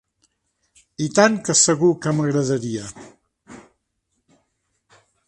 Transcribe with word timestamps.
I 1.07 1.09
tant 1.19 1.35
que 1.49 1.55
segur 1.59 1.91
que 2.05 2.15
m'agradaria! 2.21 2.87